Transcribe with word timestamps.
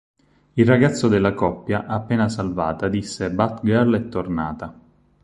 Il 0.53 0.65
ragazzo 0.65 1.07
della 1.07 1.35
coppia 1.35 1.85
appena 1.85 2.27
salvata 2.27 2.87
disse 2.87 3.29
"Batgirl 3.29 3.95
è 3.97 4.09
tornata!". 4.09 4.73